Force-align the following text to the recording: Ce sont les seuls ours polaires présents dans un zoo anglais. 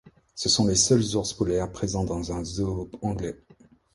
Ce 0.33 0.49
sont 0.49 0.65
les 0.65 0.73
seuls 0.77 1.15
ours 1.15 1.31
polaires 1.31 1.71
présents 1.71 2.03
dans 2.05 2.31
un 2.33 2.43
zoo 2.43 2.89
anglais. 3.03 3.37